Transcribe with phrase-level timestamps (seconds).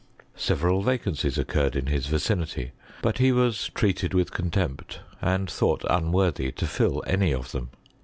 [0.37, 2.71] Several vacancies occurred in his vicinity;
[3.03, 7.69] but he was treated with contempt, and thought unworthy to £U any of them.